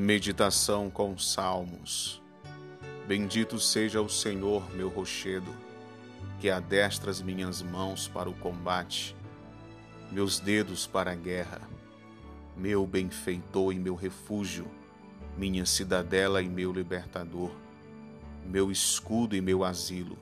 Meditação 0.00 0.88
com 0.88 1.18
Salmos. 1.18 2.22
Bendito 3.08 3.58
seja 3.58 4.00
o 4.00 4.08
Senhor, 4.08 4.62
meu 4.72 4.88
rochedo, 4.88 5.52
que 6.40 6.48
adestra 6.48 7.10
as 7.10 7.20
minhas 7.20 7.62
mãos 7.62 8.06
para 8.06 8.30
o 8.30 8.32
combate, 8.32 9.16
meus 10.12 10.38
dedos 10.38 10.86
para 10.86 11.10
a 11.10 11.14
guerra, 11.16 11.60
meu 12.56 12.86
benfeitor 12.86 13.72
e 13.72 13.78
meu 13.80 13.96
refúgio, 13.96 14.70
minha 15.36 15.66
cidadela 15.66 16.40
e 16.40 16.48
meu 16.48 16.72
libertador, 16.72 17.50
meu 18.46 18.70
escudo 18.70 19.34
e 19.34 19.40
meu 19.40 19.64
asilo, 19.64 20.16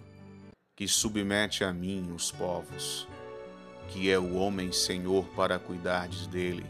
que 0.75 0.89
submete 0.89 1.65
a 1.65 1.71
mim 1.71 2.15
os 2.17 2.33
povos, 2.33 3.07
que 3.89 4.11
é 4.11 4.19
o 4.19 4.37
homem 4.37 4.73
senhor 4.73 5.27
para 5.37 5.59
cuidardes 5.59 6.27
dele 6.27 6.65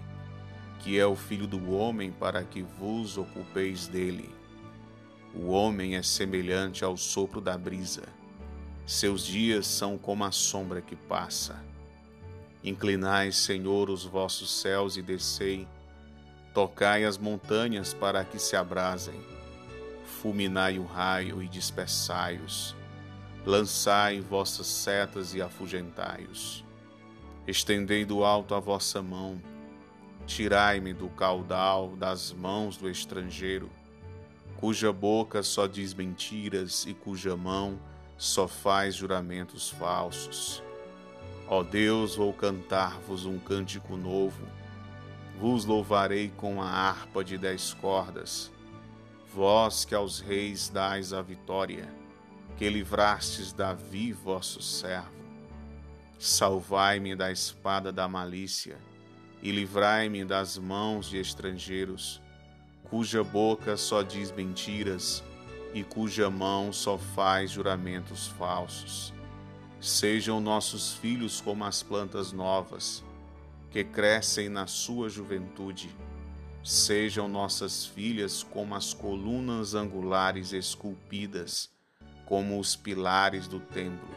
que 0.86 1.00
é 1.00 1.04
o 1.04 1.16
filho 1.16 1.48
do 1.48 1.72
homem 1.72 2.12
para 2.12 2.44
que 2.44 2.62
vos 2.62 3.18
ocupeis 3.18 3.88
dele. 3.88 4.32
O 5.34 5.48
homem 5.48 5.96
é 5.96 6.02
semelhante 6.02 6.84
ao 6.84 6.96
sopro 6.96 7.40
da 7.40 7.58
brisa. 7.58 8.04
Seus 8.86 9.26
dias 9.26 9.66
são 9.66 9.98
como 9.98 10.22
a 10.22 10.30
sombra 10.30 10.80
que 10.80 10.94
passa. 10.94 11.60
Inclinai, 12.62 13.32
Senhor, 13.32 13.90
os 13.90 14.04
vossos 14.04 14.60
céus 14.60 14.96
e 14.96 15.02
descei. 15.02 15.66
Tocai 16.54 17.04
as 17.04 17.18
montanhas 17.18 17.92
para 17.92 18.24
que 18.24 18.38
se 18.38 18.54
abrasem. 18.54 19.20
Fulminai 20.04 20.78
o 20.78 20.84
raio 20.84 21.42
e 21.42 21.48
dispersai-os. 21.48 22.76
Lançai 23.44 24.20
vossas 24.20 24.68
setas 24.68 25.34
e 25.34 25.42
afugentai-os. 25.42 26.64
Estendei 27.44 28.04
do 28.04 28.22
alto 28.22 28.54
a 28.54 28.60
vossa 28.60 29.02
mão 29.02 29.42
Tirai-me 30.26 30.92
do 30.92 31.08
caudal 31.08 31.94
das 31.96 32.32
mãos 32.32 32.76
do 32.76 32.90
estrangeiro, 32.90 33.70
cuja 34.56 34.92
boca 34.92 35.40
só 35.40 35.68
diz 35.68 35.94
mentiras 35.94 36.84
e 36.84 36.92
cuja 36.92 37.36
mão 37.36 37.78
só 38.18 38.48
faz 38.48 38.96
juramentos 38.96 39.70
falsos. 39.70 40.62
Ó 41.46 41.62
Deus, 41.62 42.16
vou 42.16 42.32
cantar-vos 42.32 43.24
um 43.24 43.38
cântico 43.38 43.96
novo, 43.96 44.44
vos 45.38 45.64
louvarei 45.64 46.32
com 46.36 46.60
a 46.60 46.68
harpa 46.68 47.22
de 47.22 47.38
dez 47.38 47.72
cordas, 47.72 48.50
vós 49.32 49.84
que 49.84 49.94
aos 49.94 50.18
reis 50.18 50.68
dais 50.68 51.12
a 51.12 51.22
vitória, 51.22 51.88
que 52.56 52.68
livrastes 52.68 53.52
Davi, 53.52 54.12
vosso 54.12 54.60
servo. 54.60 55.14
Salvai-me 56.18 57.14
da 57.14 57.30
espada 57.30 57.92
da 57.92 58.08
malícia 58.08 58.76
e 59.46 59.52
livrai-me 59.52 60.24
das 60.24 60.58
mãos 60.58 61.08
de 61.08 61.18
estrangeiros, 61.18 62.20
cuja 62.82 63.22
boca 63.22 63.76
só 63.76 64.02
diz 64.02 64.32
mentiras 64.32 65.22
e 65.72 65.84
cuja 65.84 66.28
mão 66.28 66.72
só 66.72 66.98
faz 66.98 67.52
juramentos 67.52 68.26
falsos. 68.26 69.14
Sejam 69.80 70.40
nossos 70.40 70.94
filhos 70.94 71.40
como 71.40 71.64
as 71.64 71.80
plantas 71.80 72.32
novas, 72.32 73.04
que 73.70 73.84
crescem 73.84 74.48
na 74.48 74.66
sua 74.66 75.08
juventude. 75.08 75.94
Sejam 76.64 77.28
nossas 77.28 77.86
filhas 77.86 78.42
como 78.42 78.74
as 78.74 78.92
colunas 78.92 79.76
angulares 79.76 80.52
esculpidas, 80.52 81.70
como 82.24 82.58
os 82.58 82.74
pilares 82.74 83.46
do 83.46 83.60
templo. 83.60 84.10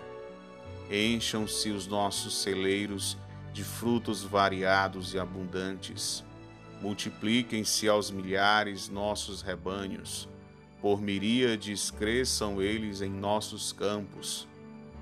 Encham-se 0.89 1.69
os 1.69 1.85
nossos 1.85 2.41
celeiros 2.41 3.15
de 3.53 3.63
frutos 3.63 4.23
variados 4.23 5.13
e 5.13 5.19
abundantes. 5.19 6.23
Multipliquem-se 6.81 7.89
aos 7.89 8.09
milhares 8.09 8.87
nossos 8.87 9.41
rebanhos, 9.41 10.29
por 10.81 11.01
miríades 11.01 11.91
cresçam 11.91 12.61
eles 12.61 13.01
em 13.01 13.09
nossos 13.09 13.73
campos. 13.73 14.47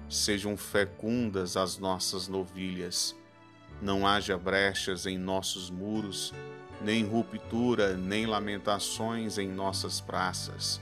Sejam 0.09 0.57
fecundas 0.57 1.55
as 1.55 1.77
nossas 1.77 2.27
novilhas. 2.27 3.15
Não 3.79 4.07
haja 4.07 4.37
brechas 4.37 5.05
em 5.05 5.17
nossos 5.17 5.69
muros, 5.69 6.33
nem 6.81 7.05
ruptura, 7.05 7.95
nem 7.95 8.25
lamentações 8.25 9.37
em 9.37 9.47
nossas 9.47 10.01
praças. 10.01 10.81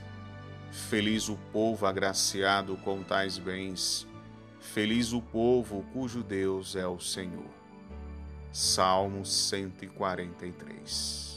Feliz 0.70 1.28
o 1.28 1.36
povo 1.52 1.84
agraciado 1.84 2.76
com 2.78 3.02
tais 3.02 3.36
bens 3.36 4.06
Feliz 4.72 5.12
o 5.12 5.22
povo 5.22 5.84
cujo 5.92 6.22
Deus 6.22 6.76
é 6.76 6.86
o 6.86 7.00
Senhor. 7.00 7.50
Salmo 8.52 9.24
143 9.24 11.35